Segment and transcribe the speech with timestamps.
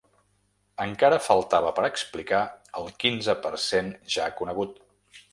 [0.85, 2.39] Encara faltava per explicar
[2.81, 4.81] el quinze per cent ja conegut.